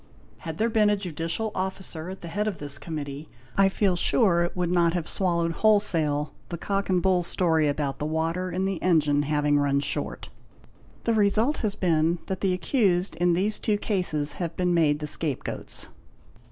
Had 0.39 0.57
there 0.57 0.67
been 0.71 0.89
a 0.89 0.95
Judicial 0.95 1.51
Officer 1.53 2.09
at 2.09 2.21
the 2.21 2.27
head 2.27 2.47
of 2.47 2.57
this 2.57 2.79
Committee, 2.79 3.29
I 3.55 3.69
feel 3.69 3.95
sure 3.95 4.43
it 4.43 4.55
would 4.57 4.71
not 4.71 4.93
have 4.93 5.07
swallowed 5.07 5.51
wholesale 5.51 6.33
the 6.49 6.57
cock 6.57 6.89
and 6.89 7.03
bull 7.03 7.21
story... 7.21 7.67
about 7.67 7.99
the 7.99 8.07
water 8.07 8.49
in 8.51 8.65
the 8.65 8.81
engine 8.81 9.21
having 9.21 9.59
run 9.59 9.79
short. 9.79 10.29
The 11.03 11.13
result 11.13 11.57
has 11.57 11.75
been 11.75 12.17
that... 12.25 12.41
the 12.41 12.51
accused 12.53 13.13
in 13.17 13.33
these 13.33 13.59
two 13.59 13.77
cases 13.77 14.33
have 14.41 14.57
been 14.57 14.73
made 14.73 14.97
the 14.97 15.05
scape 15.05 15.43
goats. 15.43 15.89